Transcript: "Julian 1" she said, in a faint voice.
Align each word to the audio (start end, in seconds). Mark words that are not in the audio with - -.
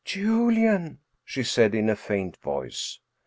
"Julian 0.03 0.81
1" 0.83 0.99
she 1.25 1.43
said, 1.43 1.75
in 1.75 1.87
a 1.87 1.95
faint 1.95 2.35
voice. 2.37 2.97